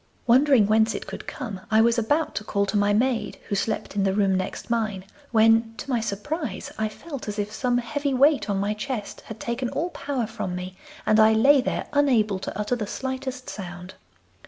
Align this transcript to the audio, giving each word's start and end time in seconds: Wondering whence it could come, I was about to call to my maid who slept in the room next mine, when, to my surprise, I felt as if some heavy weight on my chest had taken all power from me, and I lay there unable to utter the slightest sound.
Wondering 0.25 0.65
whence 0.65 0.95
it 0.95 1.05
could 1.05 1.27
come, 1.27 1.61
I 1.69 1.79
was 1.79 1.99
about 1.99 2.33
to 2.33 2.43
call 2.43 2.65
to 2.65 2.75
my 2.75 2.91
maid 2.91 3.37
who 3.49 3.53
slept 3.55 3.95
in 3.95 4.01
the 4.03 4.15
room 4.15 4.33
next 4.35 4.67
mine, 4.71 5.05
when, 5.29 5.75
to 5.77 5.87
my 5.91 5.99
surprise, 5.99 6.71
I 6.75 6.89
felt 6.89 7.27
as 7.27 7.37
if 7.37 7.51
some 7.53 7.77
heavy 7.77 8.11
weight 8.11 8.49
on 8.49 8.57
my 8.57 8.73
chest 8.73 9.21
had 9.25 9.39
taken 9.39 9.69
all 9.69 9.91
power 9.91 10.25
from 10.25 10.55
me, 10.55 10.75
and 11.05 11.19
I 11.19 11.33
lay 11.33 11.61
there 11.61 11.85
unable 11.93 12.39
to 12.39 12.59
utter 12.59 12.75
the 12.75 12.87
slightest 12.87 13.47
sound. 13.47 13.93